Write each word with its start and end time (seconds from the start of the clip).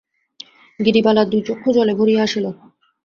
গিরিবালার 0.79 1.27
দুই 1.31 1.41
চক্ষু 1.47 1.69
জলে 1.75 1.93
ভরিয়া 1.99 2.21
আসিল। 2.23 2.45